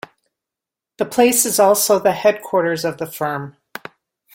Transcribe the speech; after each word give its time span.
The 0.97 1.05
place 1.05 1.45
is 1.45 1.59
also 1.59 1.99
the 1.99 2.13
headquarters 2.13 2.83
of 2.83 2.97
the 2.97 3.05
firm. 3.05 3.57